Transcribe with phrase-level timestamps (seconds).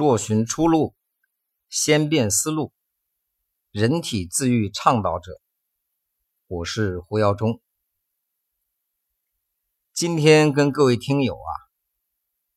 [0.00, 0.94] 若寻出路，
[1.68, 2.72] 先变思路。
[3.70, 5.42] 人体自愈倡导者，
[6.46, 7.60] 我是胡耀中。
[9.92, 11.52] 今天跟各位听友啊，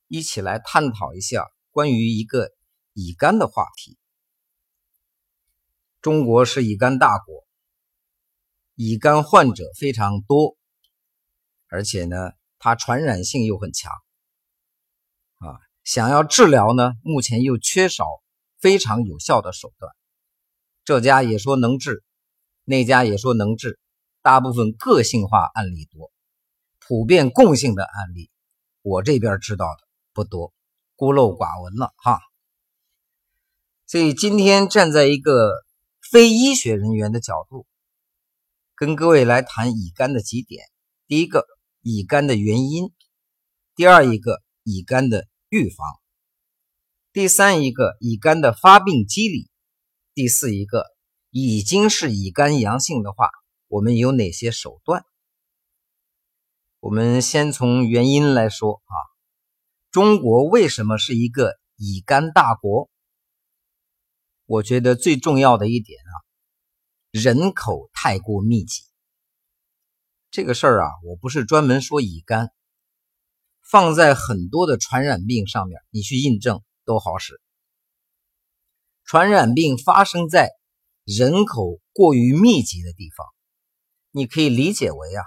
[0.07, 2.53] 一起来探讨一下关于一个
[2.93, 3.97] 乙肝的话题。
[5.99, 7.45] 中国是乙肝大国，
[8.75, 10.55] 乙肝患者非常多，
[11.67, 13.91] 而且呢，它传染性又很强。
[15.83, 18.05] 想要治疗呢，目前又缺少
[18.57, 19.91] 非常有效的手段。
[20.85, 22.03] 这家也说能治，
[22.63, 23.79] 那家也说能治，
[24.21, 26.09] 大部分个性化案例多，
[26.79, 28.29] 普遍共性的案例，
[28.81, 30.53] 我这边知道的不多，
[30.95, 32.19] 孤陋寡闻了哈。
[33.85, 35.51] 所以今天站在一个
[36.11, 37.67] 非医学人员的角度，
[38.75, 40.65] 跟各位来谈乙肝的几点：
[41.07, 41.45] 第一个，
[41.81, 42.87] 乙肝的原因；
[43.75, 45.27] 第二一个，乙肝的。
[45.53, 45.85] 预防，
[47.11, 49.51] 第三一个乙肝的发病机理，
[50.15, 50.87] 第四一个
[51.29, 53.29] 已经是乙肝阳性的话，
[53.67, 55.05] 我们有哪些手段？
[56.79, 58.95] 我们先从原因来说啊，
[59.91, 62.89] 中国为什么是一个乙肝大国？
[64.47, 66.13] 我觉得最重要的一点啊，
[67.11, 68.81] 人口太过密集。
[70.31, 72.51] 这个事儿啊，我不是专门说乙肝。
[73.73, 77.41] 放在很多的传染病上面，你去印证都好使。
[79.03, 80.51] 传染病发生在
[81.05, 83.25] 人口过于密集的地方，
[84.11, 85.23] 你可以理解为啊，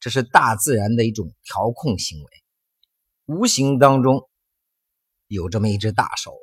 [0.00, 2.30] 这是大自然的一种调控行为，
[3.24, 4.28] 无形当中
[5.26, 6.34] 有这么一只大手。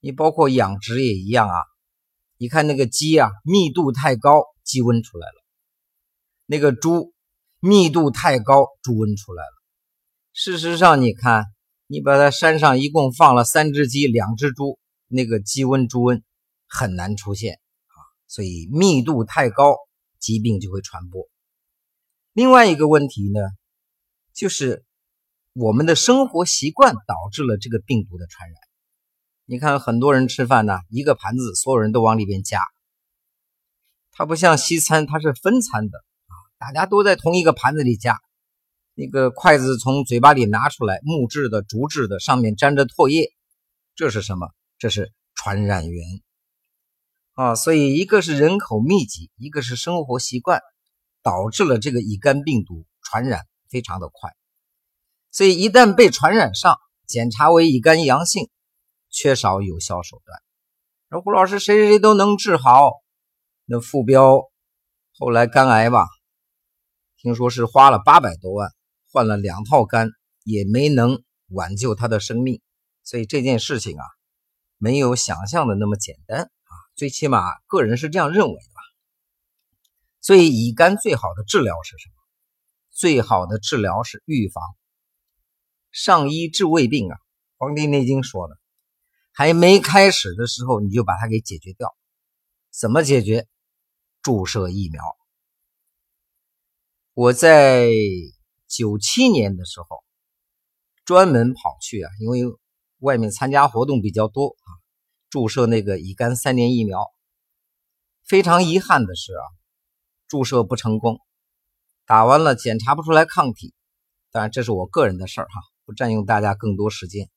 [0.00, 1.56] 你包括养殖也一样啊，
[2.36, 5.42] 你看那个鸡啊，密度太高，鸡瘟出来了；
[6.44, 7.14] 那个猪
[7.58, 9.59] 密度太高，猪瘟出来了。
[10.32, 11.46] 事实上，你看，
[11.88, 14.78] 你把它山上一共放了三只鸡、两只猪，
[15.08, 16.22] 那个鸡瘟、猪瘟
[16.68, 17.98] 很难出现啊。
[18.28, 19.76] 所以密度太高，
[20.20, 21.28] 疾病就会传播。
[22.32, 23.40] 另外一个问题呢，
[24.32, 24.84] 就是
[25.52, 28.56] 我们的生活习惯导致了这个病毒的传染。
[29.46, 32.62] 你看，很多人吃饭呢，一个盘子所有人都往里边夹，
[34.12, 38.16] 它不像西餐，它是分餐的啊，大家都在同一个盘子里夹。
[39.00, 43.32] 那个筷子从嘴巴里拿出来，木质的、竹制的，上面沾着唾液，
[43.94, 44.50] 这是什么？
[44.76, 46.04] 这是传染源
[47.32, 47.54] 啊！
[47.54, 50.60] 所以一个是人口密集，一个是生活习惯，
[51.22, 54.36] 导致了这个乙肝病毒传染非常的快。
[55.30, 58.50] 所以一旦被传染上，检查为乙肝阳性，
[59.08, 60.38] 缺少有效手段。
[61.08, 62.90] 说胡老师，谁谁谁都能治好？
[63.64, 64.42] 那傅彪
[65.16, 66.04] 后来肝癌吧，
[67.16, 68.70] 听说是花了八百多万。
[69.12, 70.10] 换了两套肝
[70.44, 72.62] 也没能挽救他的生命，
[73.02, 74.04] 所以这件事情啊，
[74.78, 76.72] 没有想象的那么简单啊。
[76.94, 78.80] 最起码个人是这样认为的吧。
[80.20, 82.14] 所以乙肝最好的治疗是什么？
[82.90, 84.62] 最好的治疗是预防。
[85.90, 87.16] 上医治未病啊，
[87.56, 88.56] 《黄帝内经》说的，
[89.32, 91.96] 还没开始的时候你就把它给解决掉。
[92.70, 93.48] 怎么解决？
[94.22, 95.02] 注射疫苗。
[97.14, 97.90] 我在。
[98.70, 100.04] 九七年的时候，
[101.04, 102.42] 专门跑去啊，因为
[103.00, 104.70] 外面参加活动比较多啊，
[105.28, 107.04] 注射那个乙肝三年疫苗。
[108.24, 109.42] 非常遗憾的是啊，
[110.28, 111.18] 注射不成功，
[112.06, 113.74] 打完了检查不出来抗体。
[114.30, 117.28] 当然这是我个人的事儿哈，不占用大家更多时间。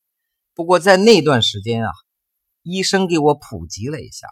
[0.54, 1.90] 不过在那段时间啊，
[2.62, 4.28] 医生给我普及了一下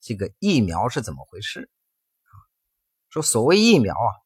[0.00, 1.68] 这个疫苗是怎么回事
[2.24, 2.32] 啊，
[3.10, 4.21] 说所谓疫苗啊。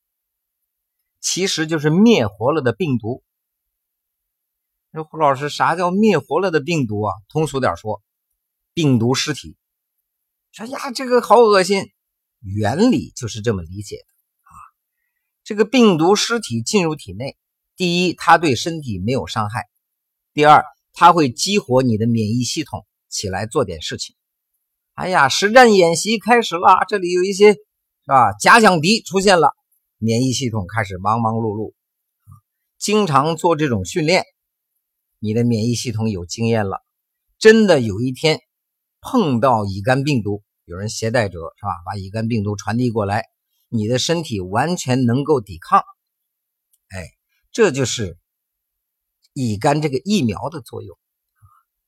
[1.29, 3.25] 其实就是灭活了的病毒。
[4.93, 7.13] 那胡老师，啥叫灭活了的病毒啊？
[7.29, 8.01] 通俗点说，
[8.73, 9.57] 病毒尸体。
[10.53, 11.91] 说呀，这个好恶心。
[12.39, 14.05] 原理就是这么理解的
[14.43, 14.55] 啊。
[15.43, 17.37] 这个病毒尸体进入体内，
[17.75, 19.63] 第一，它对身体没有伤害；
[20.33, 24.15] 第二，它会激活你的免疫系统起来做点事情。
[24.95, 27.59] 哎呀，实战演习开始了，这里有一些是
[28.07, 28.33] 吧？
[28.41, 29.56] 假想敌出现了。
[29.99, 31.73] 免疫系统开始忙忙碌碌，
[32.79, 34.25] 经常做这种训练，
[35.19, 36.83] 你的免疫系统有经验了。
[37.39, 38.41] 真的有一天
[39.01, 41.71] 碰到乙肝病毒，有人携带者是吧？
[41.87, 43.25] 把乙肝病毒传递过来，
[43.69, 45.81] 你的身体完全能够抵抗。
[46.89, 47.09] 哎，
[47.51, 48.19] 这就是
[49.33, 50.99] 乙肝这个疫苗的作用。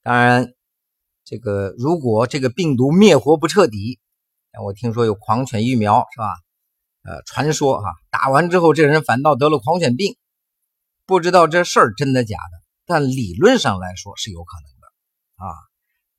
[0.02, 0.54] 当然，
[1.24, 4.00] 这个如果这个病毒灭活不彻底，
[4.64, 6.28] 我听说有狂犬疫苗是吧？
[7.08, 10.14] 呃，传说哈，打完之后这人反倒得了狂犬病，
[11.06, 15.56] 不知道这事儿真的假的，但理论上来说是有可能的啊，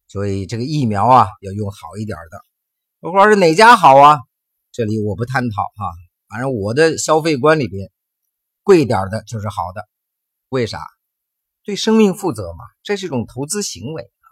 [0.07, 2.41] 所以这个疫苗啊要用好一点的。
[3.01, 4.17] 我说是哪家好啊？
[4.71, 5.85] 这里我不探讨啊，
[6.27, 7.91] 反正我的消费观里边，
[8.63, 9.87] 贵点的就是好的。
[10.49, 10.81] 为啥？
[11.63, 14.31] 对生命负责嘛，这是一种投资行为啊。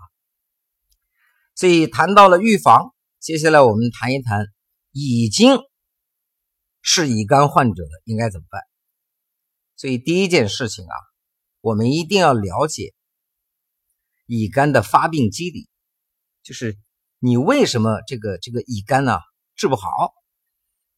[1.54, 4.48] 所以谈到了预防，接下来我们谈一谈
[4.92, 5.59] 已经
[6.89, 8.61] 是乙肝患者的应该怎么办。
[9.75, 10.95] 所以第一件事情啊，
[11.59, 12.93] 我们一定要了解
[14.25, 15.67] 乙肝的发病机理，
[16.43, 16.77] 就是
[17.19, 19.19] 你为什么这个这个乙肝呢
[19.53, 20.13] 治不好？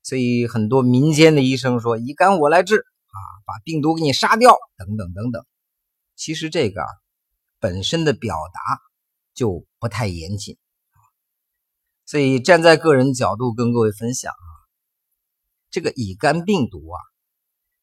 [0.03, 5.43] 所以很多民间的医生说乙肝我来治啊，把病毒给你杀掉，等等等等。
[6.15, 6.83] 其实这个
[7.59, 8.79] 本身的表达
[9.33, 10.59] 就不太严谨，
[12.05, 14.48] 所以站在个人角度跟各位分享啊，
[15.69, 16.97] 这个乙肝病毒啊，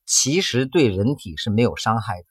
[0.05, 2.27] 其实对人体是没有伤害的。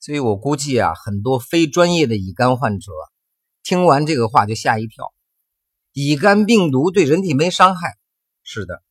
[0.00, 2.92] 所以我估计啊，很多非专业的乙肝患者
[3.62, 5.12] 听完这个话就吓一跳，
[5.92, 7.96] 乙肝病毒对人体没伤害，
[8.42, 8.82] 是的。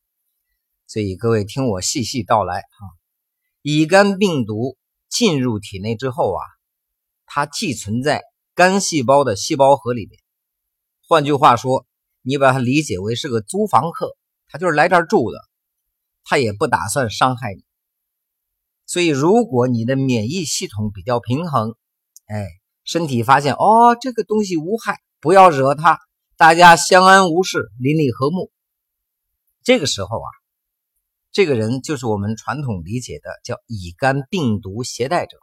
[0.87, 2.87] 所以各位听我细细道来哈，
[3.61, 4.77] 乙肝病毒。
[5.09, 6.43] 进入体内之后啊，
[7.25, 10.19] 它寄存在肝细胞的细胞核里面。
[11.07, 11.85] 换句话说，
[12.23, 14.17] 你把它理解为是个租房客，
[14.49, 15.37] 他就是来这儿住的，
[16.23, 17.63] 他也不打算伤害你。
[18.85, 21.75] 所以，如果你的免疫系统比较平衡，
[22.27, 22.47] 哎，
[22.83, 25.99] 身体发现哦这个东西无害，不要惹它，
[26.37, 28.51] 大家相安无事，邻里和睦。
[29.63, 30.29] 这个时候啊。
[31.29, 35.37] 这个人就是我们传统理解的叫乙肝病毒携带者，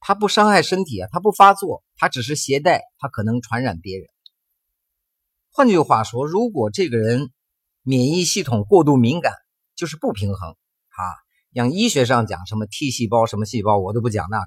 [0.00, 4.08] 他不伤害身体啊，他不发作，他只是携带，他可能传染别人。
[5.52, 7.30] 换句话说，如果这个人
[7.82, 9.32] 免疫系统过度敏感，
[9.74, 11.02] 就是不平衡啊，
[11.52, 14.46] 像医学上讲什么 T 细胞什么细胞，我都不讲那个，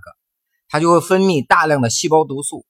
[0.67, 2.65] 它就会分泌大量的细胞毒素，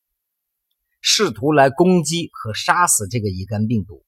[1.01, 4.03] 试图来攻击和杀死这个乙肝病毒。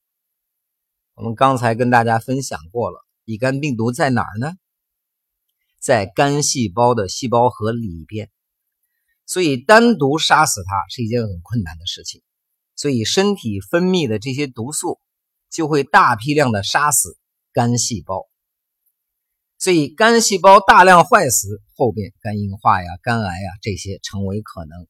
[1.14, 3.04] 我们刚才跟大家分享过了。
[3.24, 4.52] 乙肝病毒在哪儿呢？
[5.78, 8.30] 在肝细胞的细胞核里边，
[9.26, 12.22] 所以单独杀死它是一件很困难的事情。
[12.74, 14.98] 所以身体分泌的这些毒素
[15.50, 17.16] 就会大批量的杀死
[17.52, 18.26] 肝细胞，
[19.58, 24.86] 所以肝细胞大量坏死，后边肝硬化呀、肝癌呀这些成为可能。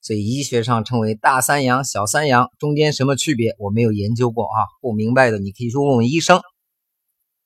[0.00, 6.40] 所以医学上称为大三阳、小三阳，中间什么区别我没有研究过啊，不明白的你可以去问问医生。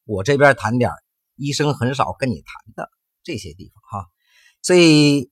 [0.05, 0.91] 我这边谈点
[1.37, 2.91] 医生很少跟你谈的
[3.23, 4.09] 这些地方哈，
[4.63, 5.31] 所以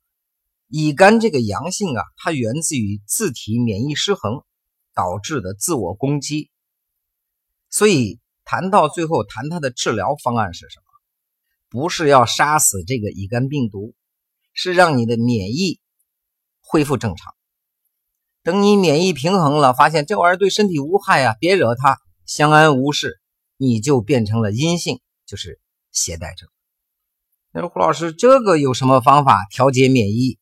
[0.68, 4.42] 乙肝这个阳性啊，它源自于自体免疫失衡
[4.94, 6.50] 导致的自我攻击。
[7.74, 10.84] 所以谈到最后，谈它的治疗方案是什么？
[11.68, 13.96] 不是要杀死这个乙肝病毒，
[14.52, 15.80] 是让你的免疫
[16.62, 17.34] 恢复正常。
[18.44, 23.20] 等你免疫平衡了，发现这玩意儿对身体无害啊，别惹它，相安无事。
[23.56, 25.60] 你就变成了阴性，就是
[25.90, 26.46] 携带者。
[27.50, 30.38] 那说胡老师，这个有什么方法调节免疫？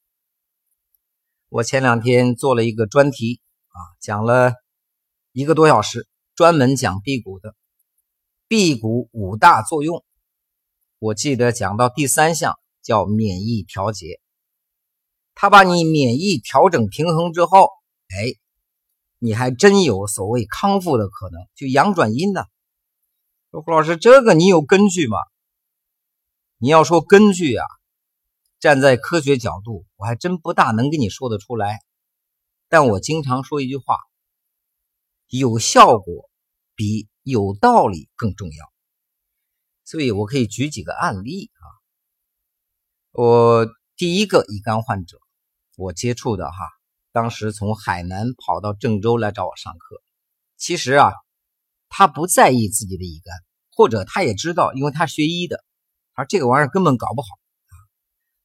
[1.48, 4.52] 我前两天做了一个专题啊，讲了
[5.32, 6.06] 一个多小时，
[6.42, 7.54] 专门讲辟谷的
[8.48, 10.04] 辟谷五大作用。
[10.98, 14.20] 我记得讲到第三项叫免疫调节，
[15.36, 17.68] 他把你免疫调整平衡之后，
[18.08, 18.34] 哎，
[19.20, 22.48] 你还真有所谓康复的可能，就阳转阴的。
[23.52, 25.18] 说胡老师，这个你有根据吗？
[26.58, 27.64] 你要说根据啊，
[28.58, 31.78] 站在科学角度，我还真不大能跟你说得出来。
[32.68, 33.96] 但我经常说一句话：
[35.28, 36.28] 有效果
[36.82, 38.72] 比有道理更重要。
[39.84, 41.64] 所以我可以举几个案例啊。
[43.12, 45.18] 我第一个乙肝患者，
[45.76, 46.56] 我接触的哈，
[47.12, 50.02] 当时从海南跑到郑州来找我上课。
[50.56, 51.12] 其实啊。
[51.94, 53.36] 他不在意自己的乙肝，
[53.76, 55.62] 或者他也知道，因为他学医的，
[56.14, 57.28] 而这个玩意儿根本搞不好。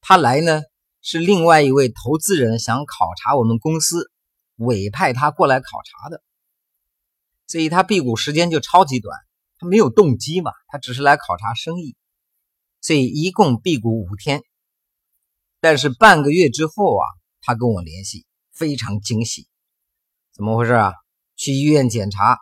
[0.01, 0.63] 他来呢
[1.01, 4.11] 是另外一位投资人想考察我们公司，
[4.57, 6.21] 委派他过来考察的，
[7.47, 9.17] 所以他辟谷时间就超级短，
[9.57, 11.95] 他没有动机嘛，他只是来考察生意，
[12.81, 14.43] 所以一共辟谷五天。
[15.59, 17.05] 但是半个月之后啊，
[17.41, 19.47] 他跟我联系，非常惊喜，
[20.33, 20.93] 怎么回事啊？
[21.35, 22.37] 去医院检查。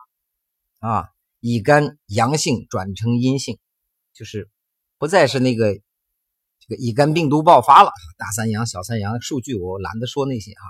[0.80, 1.10] 啊，
[1.40, 3.58] 乙肝阳性转成阴性，
[4.14, 4.50] 就是
[4.98, 7.92] 不再是那个这个乙肝病毒爆发了。
[8.18, 10.62] 大三阳、小三阳数据我懒得说那些哈。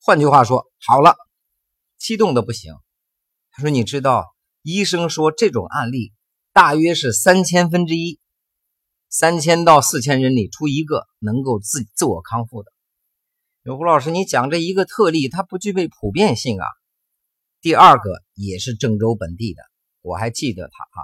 [0.00, 1.16] 换句话说，好了，
[1.98, 2.74] 激动的不行。
[3.56, 6.12] 他说：“你知道，医生说这种案例
[6.52, 8.20] 大约是三千分之一，
[9.08, 12.70] 三千到四千人里出一个能够自自我康复的。
[13.62, 16.66] 有胡老师，你讲这一个特例，它不具备普遍性啊。
[17.62, 19.62] 第二个也是郑州本地的，
[20.02, 21.00] 我还记得他啊，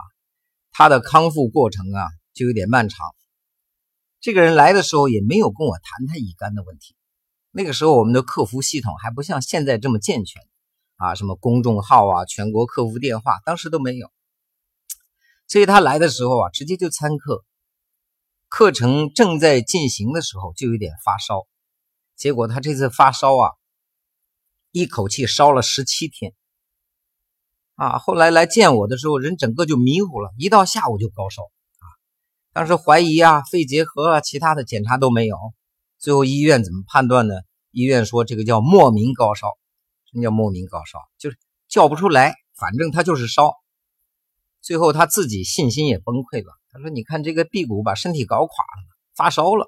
[0.73, 2.99] 他的康复过程啊就有点漫长。
[4.21, 6.94] 这个人来的时候也没有跟我谈他乙肝的问题，
[7.50, 10.42] 那个时候我们的客服系统还不像现在这么健全
[11.02, 14.09] 啊，什么公众号啊、全国客服电话，当时都没有。
[15.49, 17.44] 所以他来的时候啊，直接就参课，
[18.49, 21.49] 课程正在进行的时候就有点发烧，
[22.14, 23.50] 结果他这次发烧啊，
[24.71, 26.35] 一口气烧了十七天。
[27.75, 31.85] 啊，后来来见我的时候，人整个就迷糊了，一到下午就高烧啊。
[32.52, 35.37] 当时怀疑啊，肺结核啊，其他的检查都没有。
[35.99, 37.35] 最后医院怎么判断呢？
[37.73, 39.49] 医院说这个叫莫名高烧。
[40.12, 40.99] 什么叫莫名高烧？
[41.19, 41.38] 就是
[41.69, 43.54] 叫不出来，反正他就是烧。
[44.61, 46.52] 最后他自己信心也崩溃了。
[46.71, 49.66] 他说：“你看这个辟谷把身体搞垮了，发烧了。”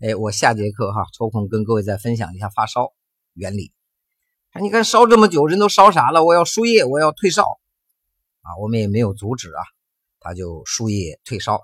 [0.00, 2.92] 哎，我下节课哈，抽空跟各位再分享一下发烧
[3.34, 3.72] 原理。
[4.60, 6.24] 你看烧这么久，人都烧傻了。
[6.24, 7.42] 我要输液，我要退烧
[8.42, 8.56] 啊！
[8.60, 9.62] 我们也没有阻止啊，
[10.20, 11.60] 他就输液退烧。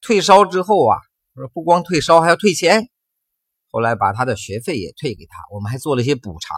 [0.00, 0.98] 退烧之后啊，
[1.34, 2.88] 说不光退烧，还要退钱。
[3.70, 6.56] 后来把他的学费也退给他，我们还做了一些补偿。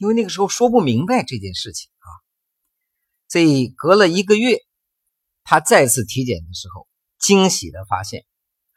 [0.00, 2.08] 因为那个时候说不明白这件事情啊，
[3.28, 4.56] 所以隔了一个月，
[5.44, 6.88] 他再次体检的时候，
[7.18, 8.24] 惊喜的发现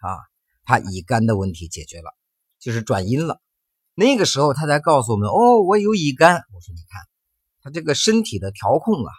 [0.01, 0.19] 啊，
[0.65, 2.13] 他乙肝的问题解决了，
[2.59, 3.41] 就是转阴了。
[3.95, 7.01] 那个时候他才告诉我们：“哦，我有乙肝。”我说：“你看，
[7.61, 9.11] 他这个身体的调控啊，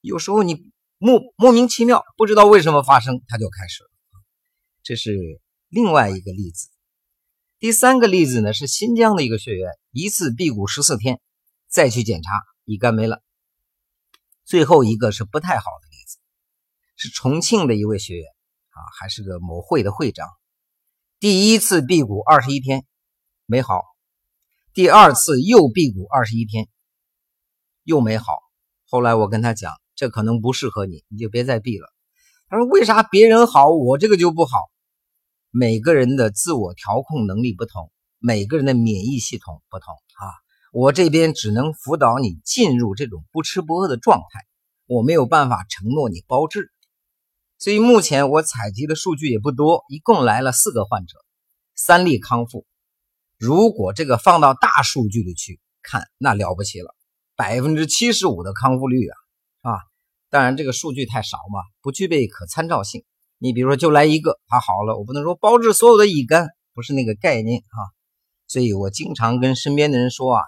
[0.00, 3.90] 有时候你莫莫名其妙，不知道为什么发生，他就开始了。”
[4.82, 6.70] 这是另外一个例子。
[7.58, 11.20] 第三个例子呢，是新疆的一个学员，一次辟谷十四天，
[11.74, 12.30] 再去检查，
[12.62, 13.20] 乙肝没了。
[14.44, 16.18] 最后一个是不太好的例子，
[16.94, 18.24] 是重庆的一位学员
[18.68, 20.28] 啊，还是个某会的会长，
[21.18, 22.86] 第一次辟谷二十一天
[23.44, 23.82] 没好。
[24.72, 26.68] 第二次又辟谷二十一天，
[27.82, 28.38] 又没好。
[28.88, 31.88] 后来我跟他讲，这可能不适合你，你就别再辟了。
[32.46, 34.58] 他说：“为啥别人好，我这个就不好？”
[35.50, 37.90] 每个人的自我调控能力不同，
[38.20, 39.92] 每个人的免疫系统不同。
[40.74, 44.40] 我这边只能辅导你进入这种不吃不饿的状态，
[44.86, 46.72] 我没有办法承诺你包治。
[47.60, 51.16] 所以目前我采集的数据也不多，一共来了四个患者，
[51.76, 52.66] 三例康复。
[53.38, 56.92] 如果这个放到大数据里去看，那了不起了，
[57.36, 59.78] 百分之七十五的康复率啊，啊！
[60.28, 63.04] 当然这个数据太少嘛，不具备可参照性。
[63.38, 67.78] 你比如说就来一个，他好了，我不能说包治所有的乙肝，不是那个概念啊。
[68.48, 70.42] 所以我经常跟身边的人说啊，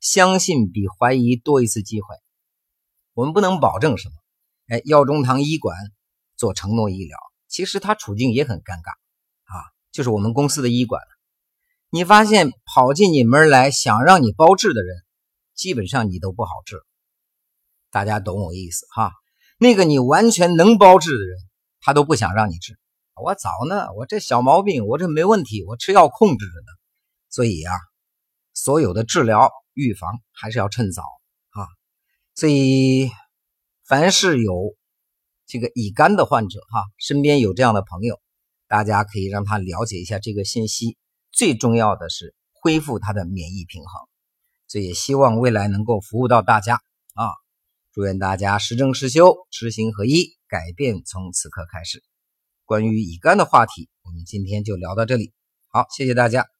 [0.00, 2.16] 相信比怀疑多一次机会。
[3.14, 4.14] 我们不能保证什么，
[4.68, 5.76] 哎，药中堂医馆
[6.36, 8.90] 做承诺医疗，其实他处境也很尴尬
[9.44, 11.02] 啊，就是我们公司的医馆。
[11.90, 15.04] 你发现跑进你门来想让你包治的人，
[15.54, 16.82] 基本上你都不好治。
[17.90, 19.12] 大家懂我意思哈？
[19.58, 21.38] 那个你完全能包治的人，
[21.80, 22.78] 他都不想让你治。
[23.20, 26.66] 我早呢，我这小毛病，我这没问题，我吃药控制着呢。
[27.30, 27.74] 所以啊，
[28.60, 31.02] 所有的治疗预防还是要趁早
[31.50, 31.62] 啊。
[32.34, 33.08] 所以，
[33.86, 34.74] 凡是有
[35.46, 38.20] 这个乙肝的患者哈，身边有这样的朋友，
[38.66, 40.98] 大家可以让他了解一下这个信息。
[41.30, 44.08] 最重要的是恢复他的免疫平衡，
[44.66, 46.80] 所以也希望未来能够服务到大家
[47.14, 47.30] 啊！
[47.92, 52.02] 祝愿大家实证实修，知行合一，改变从此刻开始。
[52.64, 55.32] 关于乙肝的话题，我们今天就聊到这里。
[55.68, 56.57] 好，谢谢大家。